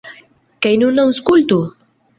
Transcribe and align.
Kaj 0.67 0.71
nun 0.85 1.03
aŭskultu! 1.07 1.63